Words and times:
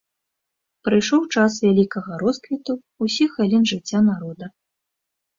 Прыйшоў 0.87 1.25
час 1.35 1.57
вялікага 1.65 2.11
росквіту 2.23 2.73
ўсіх 3.07 3.29
галін 3.41 3.63
жыцця 3.73 3.99
народа. 4.09 4.45